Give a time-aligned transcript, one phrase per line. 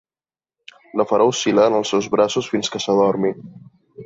[1.01, 3.33] La farà oscil·lar en els seus braços fins que s'adormi.